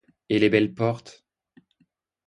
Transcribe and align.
Et 0.29 0.39
les 0.39 0.49
belles 0.49 0.73
portes? 0.73 1.23